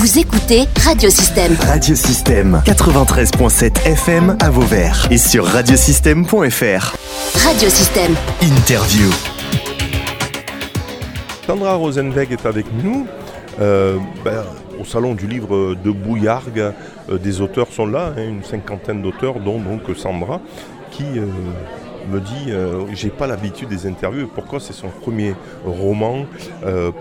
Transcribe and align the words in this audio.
Vous 0.00 0.18
écoutez 0.18 0.62
Radiosystème. 0.82 1.54
Radiosystème 1.60 2.62
93.7 2.64 3.86
FM 3.86 4.34
à 4.40 4.48
Vauvert 4.48 5.06
et 5.10 5.18
sur 5.18 5.44
radiosystème.fr. 5.44 6.96
Radiosystème. 7.44 8.14
Interview. 8.40 9.10
Sandra 11.46 11.74
Rosenweg 11.74 12.32
est 12.32 12.46
avec 12.46 12.64
nous. 12.82 13.06
Euh, 13.60 13.98
ben, 14.24 14.42
au 14.80 14.86
salon 14.86 15.14
du 15.14 15.26
livre 15.26 15.74
de 15.74 15.90
Bouillargues, 15.90 16.72
euh, 17.10 17.18
des 17.18 17.42
auteurs 17.42 17.68
sont 17.70 17.84
là, 17.84 18.14
hein, 18.16 18.26
une 18.26 18.42
cinquantaine 18.42 19.02
d'auteurs, 19.02 19.38
dont 19.38 19.58
donc 19.58 19.82
Sandra, 19.98 20.40
qui 20.92 21.04
euh, 21.18 21.26
me 22.08 22.20
dit 22.20 22.52
j'ai 22.92 23.10
pas 23.10 23.26
l'habitude 23.26 23.68
des 23.68 23.86
interviews. 23.86 24.28
Pourquoi 24.34 24.60
c'est 24.60 24.72
son 24.72 24.88
premier 24.88 25.34
roman 25.64 26.26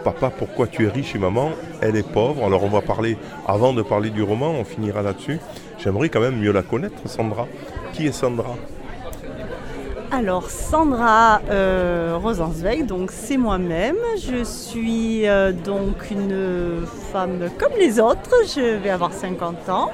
Papa, 0.03 0.29
pourquoi 0.29 0.67
tu 0.67 0.85
es 0.85 0.89
riche 0.89 1.15
et 1.15 1.19
maman, 1.19 1.51
elle 1.81 1.95
est 1.95 2.07
pauvre. 2.07 2.45
Alors 2.45 2.63
on 2.63 2.69
va 2.69 2.81
parler, 2.81 3.17
avant 3.47 3.73
de 3.73 3.81
parler 3.81 4.09
du 4.09 4.23
roman, 4.23 4.51
on 4.51 4.63
finira 4.63 5.01
là-dessus. 5.01 5.39
J'aimerais 5.77 6.09
quand 6.09 6.19
même 6.19 6.39
mieux 6.39 6.51
la 6.51 6.63
connaître, 6.63 7.07
Sandra. 7.07 7.47
Qui 7.93 8.07
est 8.07 8.11
Sandra? 8.11 8.55
Alors 10.11 10.49
Sandra 10.49 11.39
euh, 11.51 12.17
donc 12.87 13.11
c'est 13.11 13.37
moi-même. 13.37 13.97
Je 14.21 14.43
suis 14.43 15.27
euh, 15.27 15.51
donc 15.51 16.09
une 16.09 16.85
femme 17.11 17.49
comme 17.59 17.73
les 17.79 17.99
autres. 17.99 18.31
Je 18.47 18.77
vais 18.77 18.89
avoir 18.89 19.13
50 19.13 19.69
ans. 19.69 19.91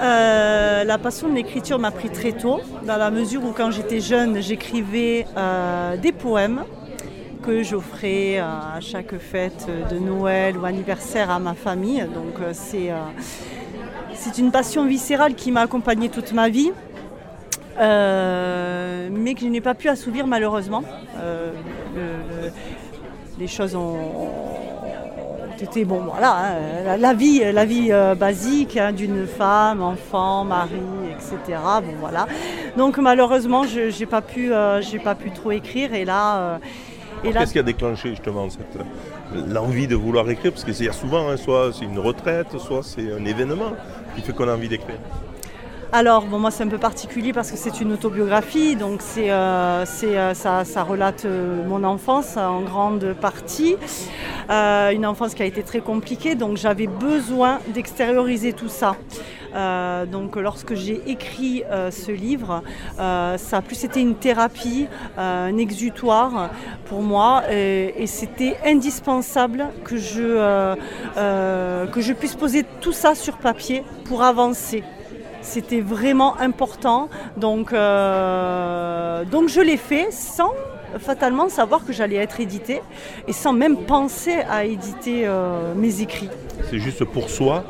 Euh, 0.00 0.84
la 0.84 0.98
passion 0.98 1.28
de 1.28 1.34
l'écriture 1.34 1.78
m'a 1.78 1.90
pris 1.90 2.08
très 2.10 2.32
tôt, 2.32 2.60
dans 2.86 2.96
la 2.96 3.10
mesure 3.10 3.44
où 3.44 3.52
quand 3.52 3.70
j'étais 3.70 4.00
jeune, 4.00 4.40
j'écrivais 4.40 5.26
des 6.00 6.12
poèmes 6.12 6.64
que 7.42 7.62
j'offrais 7.62 8.38
à 8.38 8.78
chaque 8.80 9.16
fête 9.18 9.66
de 9.90 9.98
Noël 9.98 10.56
ou 10.56 10.64
anniversaire 10.64 11.30
à 11.30 11.38
ma 11.38 11.54
famille. 11.54 12.00
Donc 12.14 12.34
c'est 12.52 12.90
c'est 14.14 14.38
une 14.38 14.50
passion 14.50 14.84
viscérale 14.84 15.34
qui 15.34 15.50
m'a 15.50 15.62
accompagnée 15.62 16.10
toute 16.10 16.32
ma 16.32 16.48
vie. 16.48 16.72
Euh, 17.78 19.08
mais 19.10 19.34
que 19.34 19.40
je 19.40 19.46
n'ai 19.46 19.62
pas 19.62 19.74
pu 19.74 19.88
assouvir 19.88 20.26
malheureusement. 20.26 20.82
Euh, 21.16 21.52
les 23.38 23.46
choses 23.46 23.74
ont, 23.74 23.96
été 25.62 25.84
bon 25.84 26.00
voilà 26.00 26.36
hein, 26.36 26.96
la, 26.96 27.14
vie 27.14 27.42
la 27.52 27.64
vie 27.64 27.88
euh, 27.90 28.14
basique 28.14 28.76
hein, 28.76 28.92
d'une 28.92 29.26
femme 29.26 29.82
enfant 29.82 30.44
mari 30.44 30.80
etc 31.10 31.58
bon 31.82 31.94
voilà 32.00 32.26
donc 32.76 32.98
malheureusement 32.98 33.64
je 33.64 33.96
n'ai 33.98 34.06
pas 34.06 34.22
pu 34.22 34.52
j'ai 34.80 34.98
pas 34.98 35.14
pu 35.14 35.30
trop 35.30 35.52
écrire 35.52 35.94
et 35.94 36.04
là 36.04 36.58
Qu'est-ce 37.22 37.52
qui 37.52 37.58
a 37.58 37.62
déclenché 37.62 38.10
justement 38.10 38.48
l'envie 39.46 39.86
de 39.86 39.94
vouloir 39.94 40.28
écrire? 40.30 40.52
Parce 40.52 40.64
qu'il 40.64 40.84
y 40.84 40.88
a 40.88 40.92
souvent, 40.92 41.28
hein, 41.28 41.36
soit 41.36 41.70
c'est 41.72 41.84
une 41.84 41.98
retraite, 41.98 42.58
soit 42.58 42.82
c'est 42.82 43.12
un 43.12 43.24
événement 43.24 43.72
qui 44.16 44.22
fait 44.22 44.32
qu'on 44.32 44.48
a 44.48 44.54
envie 44.54 44.68
d'écrire. 44.68 44.96
Alors, 45.92 46.26
bon, 46.26 46.38
moi, 46.38 46.52
c'est 46.52 46.62
un 46.62 46.68
peu 46.68 46.78
particulier 46.78 47.32
parce 47.32 47.50
que 47.50 47.56
c'est 47.56 47.80
une 47.80 47.92
autobiographie, 47.92 48.76
donc 48.76 49.02
c'est, 49.02 49.32
euh, 49.32 49.84
euh, 50.04 50.34
ça, 50.34 50.82
relate 50.84 51.24
euh, 51.24 51.66
mon 51.66 51.82
enfance 51.82 52.36
en 52.36 52.60
grande 52.60 53.12
partie. 53.20 53.74
une 54.48 55.04
enfance 55.04 55.34
qui 55.34 55.42
a 55.42 55.46
été 55.46 55.64
très 55.64 55.80
compliquée, 55.80 56.36
donc 56.36 56.58
j'avais 56.58 56.86
besoin 56.86 57.58
d'extérioriser 57.74 58.52
tout 58.52 58.68
ça. 58.68 58.94
donc 60.12 60.36
lorsque 60.36 60.74
j'ai 60.74 61.00
écrit 61.10 61.64
ce 61.90 62.12
livre, 62.12 62.62
ça 62.96 63.56
a 63.56 63.62
plus 63.62 63.82
été 63.84 64.00
une 64.00 64.14
thérapie, 64.14 64.86
un 65.18 65.56
exutoire 65.56 66.50
pour 66.86 67.02
moi, 67.02 67.42
et, 67.50 68.06
c'était 68.06 68.56
indispensable 68.64 69.68
que 69.84 69.96
je, 69.96 70.76
que 71.86 72.00
je 72.00 72.12
puisse 72.12 72.36
poser 72.36 72.64
tout 72.80 72.92
ça 72.92 73.14
sur 73.14 73.38
papier 73.38 73.84
pour 74.04 74.22
avancer. 74.22 74.84
C'était 75.42 75.80
vraiment 75.80 76.38
important. 76.38 77.08
Donc, 77.36 77.72
euh, 77.72 79.24
donc 79.24 79.48
je 79.48 79.60
l'ai 79.60 79.76
fait 79.76 80.08
sans 80.10 80.52
fatalement 80.98 81.48
savoir 81.48 81.84
que 81.84 81.92
j'allais 81.92 82.16
être 82.16 82.40
édité 82.40 82.82
et 83.28 83.32
sans 83.32 83.52
même 83.52 83.76
penser 83.76 84.38
à 84.48 84.64
éditer 84.64 85.22
euh, 85.24 85.72
mes 85.74 86.02
écrits. 86.02 86.28
C'est 86.68 86.78
juste 86.78 87.04
pour 87.04 87.30
soi. 87.30 87.64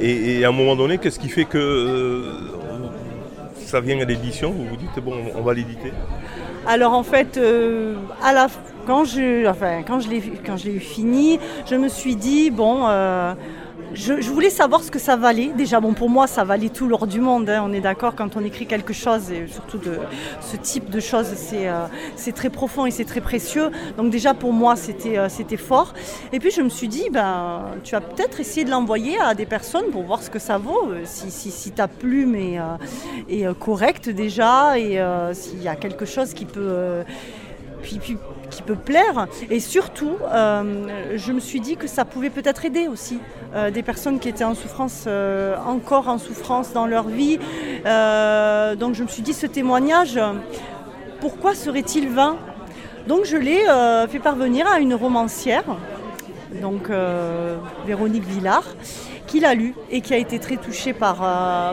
Et, 0.00 0.44
à 0.44 0.48
un 0.48 0.52
moment 0.52 0.74
donné, 0.74 0.98
qu'est-ce 0.98 1.18
qui 1.18 1.28
fait 1.28 1.44
que 1.44 1.58
euh, 1.58 2.32
ça 3.54 3.80
vient 3.80 4.00
à 4.00 4.04
l'édition? 4.04 4.50
Vous 4.50 4.66
vous 4.66 4.76
dites, 4.76 4.98
bon, 5.02 5.14
on 5.36 5.42
va 5.42 5.54
l'éditer? 5.54 5.92
Alors 6.66 6.92
en 6.92 7.02
fait, 7.02 7.38
à 8.22 8.32
la, 8.32 8.48
quand 8.86 9.04
je, 9.04 9.46
enfin, 9.48 9.82
quand 9.86 10.00
je 10.00 10.08
l'ai 10.08 10.78
fini, 10.80 11.38
je 11.70 11.76
me 11.76 11.88
suis 11.88 12.16
dit 12.16 12.50
bon, 12.50 12.86
je, 13.94 14.30
voulais 14.30 14.50
savoir 14.50 14.82
ce 14.82 14.90
que 14.90 14.98
ça 14.98 15.16
valait. 15.16 15.50
Déjà, 15.56 15.80
bon, 15.80 15.94
pour 15.94 16.10
moi, 16.10 16.26
ça 16.26 16.44
valait 16.44 16.68
tout 16.68 16.86
l'or 16.86 17.06
du 17.06 17.20
monde. 17.20 17.48
Hein. 17.48 17.62
On 17.64 17.72
est 17.72 17.80
d'accord 17.80 18.14
quand 18.14 18.36
on 18.36 18.44
écrit 18.44 18.66
quelque 18.66 18.92
chose, 18.92 19.30
et 19.30 19.46
surtout 19.46 19.78
de 19.78 19.98
ce 20.40 20.56
type 20.56 20.90
de 20.90 21.00
choses, 21.00 21.32
c'est 21.34 21.68
euh, 21.68 21.86
très 22.34 22.50
profond 22.50 22.86
et 22.86 22.90
c'est 22.90 23.04
très 23.04 23.20
précieux. 23.20 23.70
Donc 23.96 24.10
déjà, 24.10 24.34
pour 24.34 24.52
moi, 24.52 24.74
euh, 25.06 25.28
c'était 25.28 25.56
fort. 25.56 25.94
Et 26.32 26.38
puis, 26.38 26.50
je 26.50 26.62
me 26.62 26.68
suis 26.68 26.88
dit, 26.88 27.04
ben, 27.10 27.62
tu 27.84 27.92
vas 27.92 28.00
peut-être 28.00 28.40
essayer 28.40 28.64
de 28.64 28.70
l'envoyer 28.70 29.18
à 29.18 29.34
des 29.34 29.46
personnes 29.46 29.90
pour 29.90 30.02
voir 30.02 30.22
ce 30.22 30.30
que 30.30 30.38
ça 30.38 30.58
vaut. 30.58 30.90
Euh, 30.90 31.02
si, 31.04 31.70
ta 31.72 31.88
plume 31.88 32.34
est, 32.34 32.58
correcte 33.58 34.08
déjà 34.08 34.78
et 34.78 35.00
s'il 35.32 35.62
y 35.62 35.68
a 35.68 35.76
quelque 35.76 36.04
chose 36.04 36.34
qui 36.34 36.44
peut 36.44 37.02
puis, 37.82 38.16
qui 38.50 38.62
peut 38.62 38.76
plaire. 38.76 39.26
Et 39.50 39.60
surtout, 39.60 40.16
euh, 40.30 41.16
je 41.16 41.32
me 41.32 41.40
suis 41.40 41.60
dit 41.60 41.76
que 41.76 41.86
ça 41.86 42.04
pouvait 42.04 42.30
peut-être 42.30 42.64
aider 42.64 42.88
aussi 42.88 43.18
euh, 43.54 43.70
des 43.70 43.82
personnes 43.82 44.18
qui 44.18 44.28
étaient 44.28 44.44
en 44.44 44.54
souffrance, 44.54 45.04
euh, 45.06 45.56
encore 45.66 46.08
en 46.08 46.18
souffrance 46.18 46.72
dans 46.72 46.86
leur 46.86 47.08
vie. 47.08 47.38
donc 47.84 48.94
je 48.94 49.02
me 49.02 49.08
suis 49.08 49.22
dit, 49.22 49.32
ce 49.32 49.46
témoignage, 49.46 50.20
pourquoi 51.20 51.54
serait-il 51.54 52.08
vain? 52.08 52.36
Donc 53.06 53.24
je 53.24 53.36
l'ai 53.36 53.64
fait 54.08 54.18
parvenir 54.18 54.66
à 54.66 54.80
une 54.80 54.94
romancière, 54.94 55.64
donc 56.60 56.90
Véronique 57.86 58.24
Villard 58.24 58.64
qui 59.26 59.40
l'a 59.40 59.54
lu 59.54 59.74
et 59.90 60.00
qui 60.00 60.14
a 60.14 60.16
été 60.16 60.38
très 60.38 60.56
touchée 60.56 60.94
par, 60.94 61.16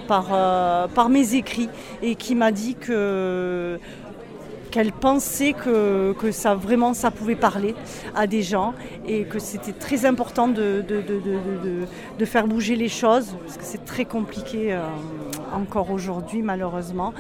par, 0.08 0.90
par 0.90 1.10
mes 1.10 1.36
écrits 1.36 1.70
et 2.02 2.16
qui 2.16 2.36
m'a 2.36 2.52
dit 2.52 2.76
que 2.76 3.80
qu'elle 4.76 4.92
pensait 4.92 5.54
que, 5.54 6.14
ça 6.32 6.54
vraiment 6.54 6.94
ça 6.94 7.10
pouvait 7.10 7.38
parler 7.38 7.76
à 8.14 8.28
des 8.28 8.42
gens 8.42 8.74
et 9.08 9.24
que 9.24 9.40
c'était 9.40 9.72
très 9.72 10.06
important 10.06 10.50
de, 10.50 10.84
de, 10.86 12.26
faire 12.26 12.46
bouger 12.46 12.76
les 12.76 12.90
choses 12.90 13.38
parce 13.46 13.56
que 13.56 13.64
c'est 13.64 13.86
très 13.86 14.04
compliqué 14.04 14.74
euh, 14.74 14.82
encore 15.54 15.92
aujourd'hui 15.92 16.42
malheureusement. 16.42 17.14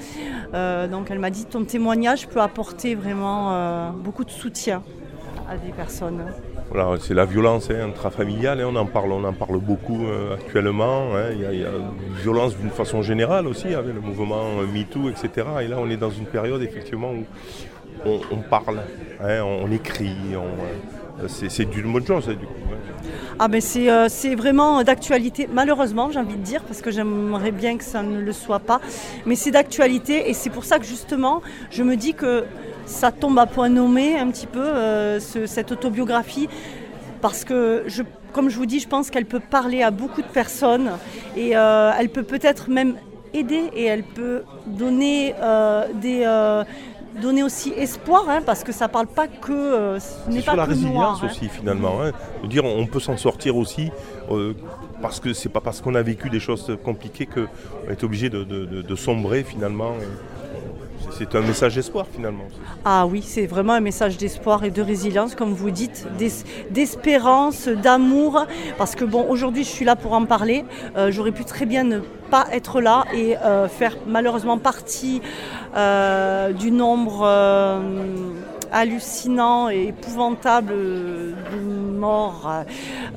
Euh, 0.53 0.89
donc 0.89 1.09
elle 1.11 1.19
m'a 1.19 1.29
dit 1.29 1.45
ton 1.45 1.63
témoignage 1.63 2.27
peut 2.27 2.41
apporter 2.41 2.93
vraiment 2.93 3.53
euh, 3.53 3.89
beaucoup 3.91 4.25
de 4.25 4.31
soutien 4.31 4.83
à 5.49 5.55
des 5.55 5.71
personnes 5.71 6.25
c'est 6.99 7.13
la 7.13 7.25
violence 7.25 7.69
hein, 7.69 7.89
intrafamiliale, 7.89 8.61
hein, 8.61 8.67
on, 8.71 8.75
en 8.75 8.85
parle, 8.85 9.11
on 9.11 9.23
en 9.23 9.33
parle 9.33 9.59
beaucoup 9.59 10.05
euh, 10.07 10.35
actuellement. 10.35 11.15
Hein. 11.15 11.31
il, 11.31 11.41
y 11.41 11.65
a, 11.65 11.69
une 11.69 12.15
violence 12.21 12.57
d'une 12.57 12.69
façon 12.69 13.01
générale 13.01 13.47
aussi, 13.47 13.73
avec 13.73 13.93
le 13.93 14.01
mouvement 14.01 14.59
euh, 14.59 14.67
MeToo, 14.67 15.09
etc. 15.09 15.47
Et 15.61 15.67
là, 15.67 15.77
on 15.79 15.89
est 15.89 15.97
dans 15.97 16.09
une 16.09 16.25
période 16.25 16.61
effectivement 16.61 17.11
où 17.11 17.25
on, 18.05 18.37
parle, 18.37 18.81
on, 19.21 19.71
écrit, 19.71 20.15
euh, 20.33 21.27
c'est 21.27 21.65
d'une 21.69 21.91
bonne 21.91 22.05
chose 22.05 22.27
du. 22.27 22.45
Ah 23.37 23.49
ben 23.49 23.59
c'est 23.59 24.35
vraiment 24.35 24.81
d'actualité, 24.83 25.49
malheureusement 25.51 26.09
j'ai 26.09 26.19
envie 26.19 26.37
de 26.37 26.41
dire, 26.41 26.63
parce 26.63 26.81
que 26.81 26.89
j'aimerais 26.89 27.51
bien 27.51 27.77
que 27.77 27.83
ça 27.83 28.01
ne 28.01 28.21
le 28.21 28.31
soit 28.31 28.59
pas, 28.59 28.79
mais 29.25 29.35
c'est 29.35 29.51
d'actualité 29.51 30.29
et 30.29 30.33
c'est 30.33 30.49
pour 30.49 30.63
ça 30.63 30.79
que 30.79 30.85
justement 30.85 31.41
je 31.69 31.83
me 31.83 31.97
dis 31.97 32.13
que 32.13 32.45
ça 32.85 33.11
tombe 33.11 33.37
à 33.37 33.45
point 33.45 33.67
nommé 33.67 34.17
un 34.17 34.29
petit 34.29 34.47
peu, 34.47 34.63
euh, 34.63 35.19
cette 35.19 35.73
autobiographie, 35.73 36.47
parce 37.19 37.43
que, 37.43 37.83
je, 37.87 38.03
comme 38.31 38.49
je 38.49 38.55
vous 38.55 38.65
dis, 38.65 38.79
je 38.79 38.87
pense 38.87 39.09
qu'elle 39.09 39.25
peut 39.25 39.41
parler 39.41 39.83
à 39.83 39.91
beaucoup 39.91 40.21
de 40.21 40.27
personnes 40.27 40.91
et 41.35 41.57
euh, 41.57 41.91
elle 41.99 42.07
peut 42.07 42.23
peut-être 42.23 42.69
même 42.69 42.95
aider 43.33 43.63
et 43.75 43.83
elle 43.83 44.03
peut 44.03 44.43
donner 44.65 45.35
euh, 45.41 45.87
des 45.95 46.23
donner 47.21 47.43
aussi 47.43 47.71
espoir, 47.71 48.25
hein, 48.29 48.41
parce 48.45 48.63
que 48.63 48.71
ça 48.71 48.87
ne 48.87 48.91
parle 48.91 49.07
pas 49.07 49.27
que 49.27 49.97
ce 49.99 50.29
n'est 50.29 50.41
pas 50.41 50.55
la 50.55 50.65
résilience 50.65 51.19
hein. 51.21 51.27
aussi 51.29 51.49
finalement. 51.49 52.01
Hein. 52.01 52.11
dire, 52.47 52.65
on 52.65 52.85
peut 52.85 52.99
s'en 52.99 53.17
sortir 53.17 53.55
aussi 53.55 53.91
parce 55.01 55.19
que 55.19 55.33
c'est 55.33 55.49
pas 55.49 55.61
parce 55.61 55.81
qu'on 55.81 55.95
a 55.95 56.01
vécu 56.01 56.29
des 56.29 56.39
choses 56.39 56.77
compliquées 56.83 57.27
qu'on 57.27 57.91
est 57.91 58.03
obligé 58.03 58.29
de, 58.29 58.43
de 58.43 58.95
sombrer 58.95 59.43
finalement. 59.43 59.93
C'est 61.11 61.35
un 61.35 61.41
message 61.41 61.75
d'espoir 61.75 62.05
finalement. 62.11 62.45
Ah 62.83 63.05
oui, 63.05 63.21
c'est 63.21 63.45
vraiment 63.45 63.73
un 63.73 63.79
message 63.79 64.17
d'espoir 64.17 64.63
et 64.63 64.71
de 64.71 64.81
résilience, 64.81 65.35
comme 65.35 65.53
vous 65.53 65.71
dites, 65.71 66.07
d'espérance, 66.71 67.67
d'amour. 67.67 68.45
Parce 68.77 68.95
que 68.95 69.05
bon, 69.05 69.25
aujourd'hui, 69.29 69.63
je 69.63 69.69
suis 69.69 69.85
là 69.85 69.95
pour 69.95 70.13
en 70.13 70.25
parler. 70.25 70.65
Euh, 70.97 71.11
j'aurais 71.11 71.31
pu 71.31 71.45
très 71.45 71.65
bien 71.65 71.83
ne 71.83 71.99
pas 72.29 72.47
être 72.51 72.81
là 72.81 73.05
et 73.13 73.37
euh, 73.37 73.67
faire 73.67 73.97
malheureusement 74.07 74.57
partie 74.57 75.21
euh, 75.75 76.51
du 76.51 76.71
nombre 76.71 77.21
hallucinants 78.71 79.69
et 79.69 79.87
épouvantables 79.87 80.73
de 80.73 81.85
morts, 81.95 82.49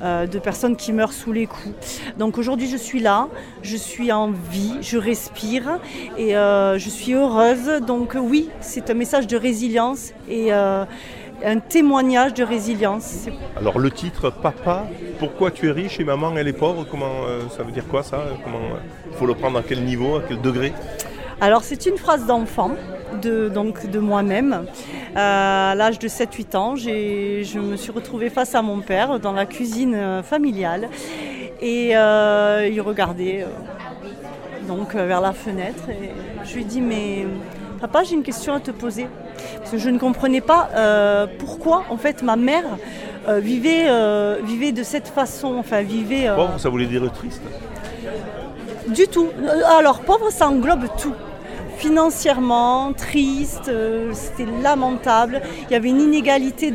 euh, 0.01 0.25
de 0.25 0.39
personnes 0.39 0.75
qui 0.75 0.93
meurent 0.93 1.13
sous 1.13 1.31
les 1.31 1.45
coups. 1.45 2.01
Donc 2.17 2.37
aujourd'hui 2.37 2.69
je 2.69 2.77
suis 2.77 2.99
là, 2.99 3.27
je 3.61 3.77
suis 3.77 4.11
en 4.11 4.31
vie, 4.31 4.77
je 4.81 4.97
respire 4.97 5.79
et 6.17 6.35
euh, 6.35 6.77
je 6.77 6.89
suis 6.89 7.13
heureuse. 7.13 7.81
Donc 7.85 8.15
oui, 8.19 8.49
c'est 8.61 8.89
un 8.89 8.93
message 8.93 9.27
de 9.27 9.37
résilience 9.37 10.13
et 10.29 10.53
euh, 10.53 10.85
un 11.43 11.59
témoignage 11.59 12.33
de 12.33 12.43
résilience. 12.43 13.27
Alors 13.57 13.79
le 13.79 13.91
titre 13.91 14.29
Papa, 14.29 14.87
pourquoi 15.19 15.51
tu 15.51 15.67
es 15.67 15.71
riche 15.71 15.99
et 15.99 16.03
maman 16.03 16.33
elle 16.35 16.47
est 16.47 16.53
pauvre 16.53 16.85
Comment 16.89 17.23
ça 17.55 17.63
veut 17.63 17.71
dire 17.71 17.87
quoi 17.87 18.03
ça 18.03 18.23
Comment 18.43 18.59
il 19.11 19.17
faut 19.17 19.25
le 19.25 19.35
prendre 19.35 19.59
à 19.59 19.63
quel 19.63 19.83
niveau, 19.83 20.17
à 20.17 20.23
quel 20.27 20.41
degré? 20.41 20.73
Alors 21.41 21.63
c'est 21.63 21.85
une 21.85 21.97
phrase 21.97 22.25
d'enfant 22.25 22.71
de, 23.21 23.49
donc, 23.49 23.89
de 23.89 23.99
moi-même. 23.99 24.65
Euh, 25.15 25.71
à 25.71 25.75
l'âge 25.75 25.99
de 25.99 26.07
7-8 26.07 26.55
ans, 26.55 26.75
je 26.75 27.59
me 27.59 27.75
suis 27.75 27.91
retrouvée 27.91 28.29
face 28.29 28.55
à 28.55 28.61
mon 28.61 28.79
père 28.79 29.19
dans 29.19 29.31
la 29.31 29.45
cuisine 29.45 29.95
euh, 29.95 30.23
familiale. 30.23 30.89
Et 31.61 31.95
euh, 31.95 32.69
il 32.71 32.79
regardait 32.81 33.45
donc 34.67 34.95
vers 34.95 35.19
la 35.19 35.33
fenêtre 35.33 35.89
et 35.89 36.11
je 36.45 36.53
lui 36.53 36.61
ai 36.61 36.63
dit 36.63 36.79
mais 36.79 37.25
papa 37.81 38.03
j'ai 38.03 38.13
une 38.13 38.23
question 38.23 38.53
à 38.53 38.59
te 38.59 38.71
poser. 38.71 39.07
Parce 39.57 39.71
que 39.71 39.77
je 39.77 39.89
ne 39.89 39.97
comprenais 39.97 40.39
pas 40.39 40.69
pourquoi 41.37 41.83
en 41.89 41.97
fait 41.97 42.23
ma 42.23 42.37
mère 42.37 42.63
vivait, 43.27 43.89
vivait 44.41 44.71
de 44.71 44.83
cette 44.83 45.09
façon 45.09 45.55
enfin 45.57 45.81
vivait 45.81 46.29
pauvre 46.33 46.57
ça 46.57 46.69
voulait 46.69 46.85
dire 46.85 47.11
triste. 47.11 47.41
Du 48.87 49.07
tout. 49.07 49.27
Alors 49.77 49.99
pauvre 49.99 50.29
ça 50.29 50.47
englobe 50.47 50.85
tout 50.97 51.15
financièrement, 51.79 52.91
triste, 52.91 53.69
euh, 53.69 54.11
c'était 54.13 54.49
lamentable. 54.61 55.41
Il 55.63 55.71
y 55.71 55.75
avait 55.75 55.87
une 55.87 56.01
inégalité 56.01 56.73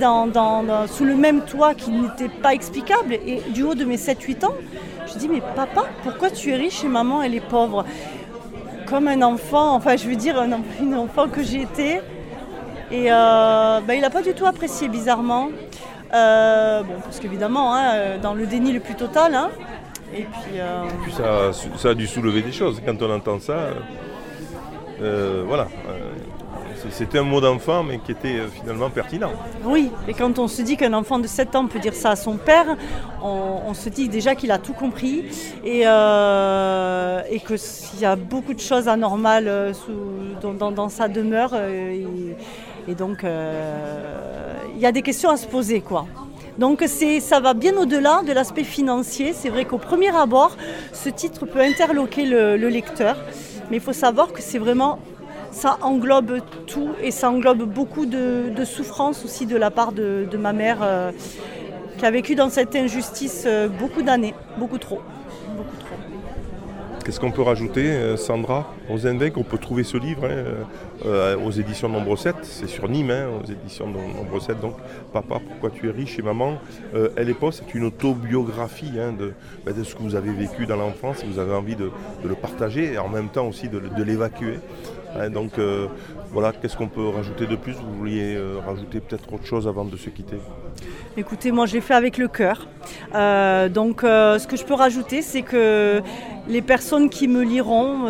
sous 0.87 1.05
le 1.05 1.15
même 1.15 1.43
toit 1.43 1.75
qui 1.75 1.91
n'était 1.91 2.31
pas 2.31 2.55
explicable. 2.55 3.12
Et 3.12 3.43
du 3.51 3.62
haut 3.62 3.75
de 3.75 3.85
mes 3.85 3.99
7-8 3.99 4.47
ans, 4.47 4.55
je 5.06 5.19
dis 5.19 5.29
mais 5.29 5.43
papa, 5.55 5.85
pourquoi 6.03 6.31
tu 6.31 6.51
es 6.51 6.56
riche 6.56 6.85
et 6.85 6.89
maman 6.89 7.23
elle 7.23 7.35
est 7.35 7.47
pauvre? 7.49 7.85
Comme 8.87 9.09
un 9.09 9.23
enfant, 9.23 9.75
enfin 9.75 9.97
je 9.97 10.09
veux 10.09 10.17
dire 10.17 10.39
un, 10.41 10.53
enfant 10.95 11.29
que 11.29 11.43
j'ai 11.43 11.62
été. 11.62 12.00
Et 12.91 13.12
euh, 13.12 13.81
ben, 13.87 13.95
il 13.95 14.00
n'a 14.00 14.11
pas 14.11 14.23
du 14.23 14.33
tout 14.33 14.47
apprécié 14.47 14.89
bizarrement. 14.89 15.50
Euh, 16.15 16.83
bon, 16.83 16.95
parce 17.03 17.21
qu'évidemment, 17.21 17.75
hein, 17.75 18.19
dans 18.23 18.35
le 18.35 18.47
déni 18.47 18.73
le 18.73 18.81
plus 18.81 18.95
total. 18.95 19.35
Hein. 19.35 19.50
et 20.15 20.23
puis, 20.23 21.12
ça, 21.12 21.89
a 21.91 21.95
dû 21.95 22.07
soulever 22.07 22.41
des 22.41 22.53
choses 22.53 22.81
quand 22.87 23.03
on 23.03 23.11
entend 23.11 23.39
ça. 23.39 23.69
Euh, 25.02 25.44
voilà. 25.46 25.69
Euh, 25.88 26.11
c'était 26.91 27.19
un 27.19 27.25
mot 27.25 27.41
d'enfant, 27.41 27.82
mais 27.82 27.99
qui 27.99 28.12
était 28.12 28.37
euh, 28.37 28.49
finalement 28.49 28.91
pertinent. 28.91 29.31
Oui, 29.64 29.91
et 30.06 30.12
quand 30.12 30.38
on 30.38 30.49
se 30.49 30.61
dit 30.62 30.76
qu'un 30.76 30.93
enfant 30.93 31.19
de 31.19 31.26
7 31.26 31.56
ans 31.56 31.67
peut 31.67 31.79
dire 31.79 31.94
ça 31.94 32.11
à 32.11 32.17
son 32.17 32.37
père, 32.37 32.76
on, 33.23 33.73
se 33.73 33.88
dit 33.88 34.08
déjà 34.08 34.35
qu'il 34.35 34.50
a 34.50 34.58
tout 34.58 34.75
compris 34.75 35.25
et, 35.64 35.81
qu'il 37.41 38.00
y 38.00 38.05
a 38.05 38.17
beaucoup 38.17 38.55
de 38.55 38.61
choses 38.61 38.87
anormales 38.87 39.73
dans, 40.43 40.88
sa 40.91 41.08
demeure. 41.08 41.55
Et, 41.56 42.94
donc, 42.94 43.25
il 43.25 44.81
y 44.81 44.87
a 44.87 44.93
des 44.93 45.02
questions 45.02 45.31
à 45.31 45.37
se 45.37 45.47
poser, 45.47 45.81
quoi. 45.81 46.06
Donc 46.58 46.85
ça 46.87 47.40
va 47.40 47.52
bien 47.52 47.76
au-delà 47.76 48.23
de 48.25 48.32
l'aspect 48.32 48.62
financier. 48.62 49.32
C'est 49.32 49.49
vrai 49.49 49.64
qu'au 49.64 49.79
premier 49.79 50.14
abord, 50.14 50.56
ce 50.93 51.08
titre 51.08 51.47
peut 51.47 51.61
interloquer 51.61 52.26
le 52.26 52.69
lecteur. 52.69 53.17
Mais 53.70 53.76
il 53.78 53.82
faut 53.82 53.93
savoir 53.93 54.32
que 54.32 54.43
c'est 54.43 54.58
vraiment, 54.58 54.99
ça 55.50 55.78
englobe 55.82 56.40
tout 56.66 56.90
et 57.02 57.11
ça 57.11 57.31
englobe 57.31 57.62
beaucoup 57.62 58.06
de, 58.06 58.52
souffrance 58.64 59.25
aussi 59.25 59.46
de 59.46 59.56
la 59.56 59.70
part 59.70 59.93
de, 59.93 60.28
ma 60.38 60.52
mère 60.52 60.78
euh, 60.82 61.12
qui 61.99 62.06
a 62.06 62.11
vécu 62.11 62.34
dans 62.34 62.50
cette 62.50 62.75
injustice 62.76 63.44
euh, 63.46 63.69
beaucoup 63.69 64.02
d'années, 64.02 64.34
beaucoup 64.58 64.78
trop. 64.78 65.00
Qu'est-ce 67.05 67.21
qu'on 67.21 67.31
peut 67.31 67.43
rajouter, 67.43 67.87
euh, 67.87 68.17
Sandra 68.17 68.73
Rosenbeck 68.89 69.37
On 69.37 69.43
peut 69.43 69.59
trouver 69.59 69.85
ce 69.85 69.99
livre 69.99 70.27
hein, 70.27 71.37
aux 71.45 71.51
éditions 71.51 71.89
Nombre 71.89 72.17
7, 72.17 72.37
c'est 72.43 72.67
sur 72.67 72.89
Nîmes, 72.89 73.11
hein, 73.11 73.29
aux 73.43 73.51
éditions 73.51 73.87
Nombre 73.87 74.41
7, 74.41 74.61
donc 74.61 74.75
Papa, 75.12 75.39
pourquoi 75.47 75.71
tu 75.71 75.89
es 75.89 75.93
riche 75.93 76.19
et 76.19 76.23
maman? 76.23 76.59
Elle 77.17 77.29
est 77.29 77.35
pas, 77.35 77.53
c'est 77.53 77.75
une 77.75 77.85
autobiographie 77.85 78.93
hein, 78.99 79.15
bah, 79.67 79.73
de, 79.73 79.85
ce 79.85 79.95
que 79.95 80.03
vous 80.03 80.15
avez 80.15 80.33
vécu 80.33 80.65
dans 80.65 80.77
l'enfance, 80.77 81.25
vous 81.25 81.39
avez 81.39 81.53
envie 81.53 81.77
de, 81.77 81.91
le 82.25 82.35
partager 82.35 82.95
et 82.95 82.99
en 82.99 83.09
même 83.09 83.29
temps 83.29 83.47
aussi 83.49 83.69
de, 83.69 83.81
l'évacuer. 84.03 84.59
donc 85.31 85.59
voilà, 86.35 86.50
qu'est-ce 86.50 86.77
qu'on 86.77 86.89
peut 86.89 87.09
rajouter 87.11 87.47
de 87.47 87.55
plus? 87.55 87.75
Vous 87.75 87.95
vouliez 87.95 88.35
euh, 88.35 88.59
rajouter 88.67 88.99
peut-être 88.99 89.33
autre 89.33 89.47
chose 89.47 89.69
avant 89.69 89.85
de 89.85 89.97
se 89.97 90.11
quitter? 90.11 90.39
Écoutez, 91.17 91.53
moi 91.53 91.65
je 91.67 91.75
l'ai 91.75 91.81
fait 91.81 91.95
avec 91.95 92.19
le 92.19 92.27
cœur. 92.27 92.67
Euh, 93.15 93.69
donc 93.69 94.03
euh, 94.03 94.37
ce 94.41 94.49
que 94.49 94.57
je 94.57 94.65
peux 94.65 94.75
rajouter, 94.75 95.23
c'est 95.23 95.43
que 95.43 96.03
les 96.49 96.62
personnes 96.62 97.08
qui 97.11 97.29
me 97.29 97.43
liront, 97.43 98.06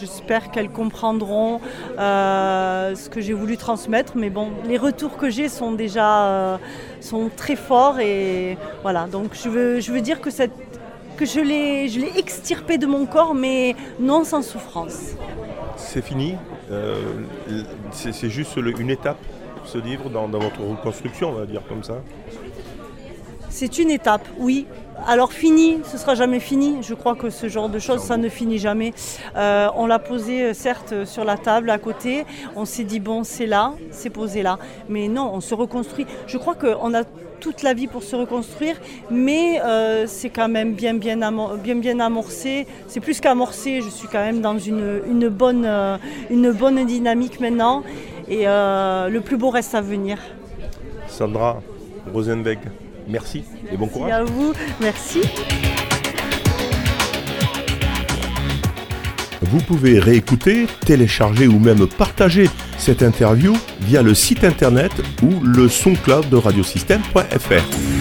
j'espère 0.00 0.50
qu'elles 0.50 0.70
comprendront 0.70 1.60
ce 1.98 3.08
que 3.08 3.20
j'ai 3.20 3.32
voulu 3.32 3.56
transmettre. 3.56 4.12
Mais 4.16 4.30
bon, 4.30 4.50
les 4.66 4.78
retours 4.78 5.16
que 5.16 5.30
j'ai 5.30 5.48
sont 5.48 5.72
déjà 5.72 6.58
sont 7.00 7.30
très 7.34 7.56
forts 7.56 8.00
et 8.00 8.56
voilà. 8.82 9.06
Donc 9.06 9.34
je 9.34 9.48
veux, 9.48 9.80
je 9.80 9.92
veux 9.92 10.00
dire 10.00 10.20
que 10.20 10.30
cette 10.30 10.52
que 11.16 11.24
je 11.24 11.40
l'ai 11.40 12.18
extirpé 12.18 12.76
de 12.76 12.86
mon 12.86 13.06
corps, 13.06 13.34
mais 13.34 13.74
non 13.98 14.24
sans 14.24 14.42
souffrance 14.42 15.14
c'est 15.76 16.02
fini. 16.02 16.34
Euh, 16.70 16.96
c'est 17.92 18.30
juste 18.30 18.56
une 18.56 18.90
étape, 18.90 19.18
ce 19.64 19.78
livre, 19.78 20.10
dans, 20.10 20.26
votre 20.26 20.60
reconstruction, 20.60 21.30
on 21.30 21.34
va 21.34 21.46
dire 21.46 21.62
comme 21.68 21.82
ça. 21.82 22.02
C'est 23.48 23.78
une 23.78 23.90
étape, 23.90 24.26
oui. 24.38 24.66
Alors 25.04 25.32
fini, 25.32 25.78
ce 25.84 25.98
sera 25.98 26.14
jamais 26.14 26.40
fini. 26.40 26.78
Je 26.82 26.94
crois 26.94 27.14
que 27.14 27.30
ce 27.30 27.48
genre 27.48 27.68
de 27.68 27.78
choses, 27.78 28.00
ça 28.00 28.16
ne 28.16 28.28
finit 28.28 28.58
jamais. 28.58 28.94
Euh, 29.36 29.68
on 29.76 29.86
l'a 29.86 29.98
posé 29.98 30.42
euh, 30.42 30.54
certes 30.54 31.04
sur 31.04 31.24
la 31.24 31.36
table 31.36 31.70
à 31.70 31.78
côté. 31.78 32.24
On 32.56 32.64
s'est 32.64 32.84
dit 32.84 32.98
bon, 32.98 33.22
c'est 33.22 33.46
là, 33.46 33.74
c'est 33.90 34.10
posé 34.10 34.42
là. 34.42 34.58
Mais 34.88 35.08
non, 35.08 35.30
on 35.32 35.40
se 35.40 35.54
reconstruit. 35.54 36.06
Je 36.26 36.38
crois 36.38 36.54
qu'on 36.54 36.94
a 36.94 37.04
toute 37.40 37.62
la 37.62 37.74
vie 37.74 37.86
pour 37.86 38.02
se 38.02 38.16
reconstruire, 38.16 38.76
mais 39.10 39.60
euh, 39.62 40.06
c'est 40.06 40.30
quand 40.30 40.48
même 40.48 40.72
bien 40.72 40.94
bien, 40.94 41.18
bien, 41.62 41.76
bien 41.76 42.00
amorcé. 42.00 42.66
C'est 42.88 43.00
plus 43.00 43.20
qu'amorcé, 43.20 43.82
je 43.82 43.90
suis 43.90 44.08
quand 44.08 44.24
même 44.24 44.40
dans 44.40 44.58
une, 44.58 45.28
bonne, 45.28 45.68
une 46.30 46.52
bonne 46.52 46.84
dynamique 46.86 47.38
maintenant. 47.38 47.82
Et 48.28 48.46
le 48.46 49.18
plus 49.20 49.36
beau 49.36 49.50
reste 49.50 49.74
à 49.74 49.82
venir. 49.82 50.18
Sandra 51.06 51.60
Rosenberg, 52.12 52.60
Merci 53.08 53.44
et 53.72 53.76
bon 53.76 53.86
courage. 53.86 54.10
Merci 54.10 54.22
à 54.22 54.24
vous. 54.24 54.52
Merci. 54.80 55.20
Vous 59.42 59.60
pouvez 59.60 59.98
réécouter, 59.98 60.66
télécharger 60.84 61.46
ou 61.46 61.58
même 61.58 61.86
partager 61.86 62.50
cette 62.78 63.02
interview 63.02 63.56
via 63.80 64.02
le 64.02 64.14
site 64.14 64.44
internet 64.44 64.92
ou 65.22 65.40
le 65.40 65.68
son 65.68 65.94
cloud 65.94 66.28
de 66.28 66.36
radiosystème.fr. 66.36 67.95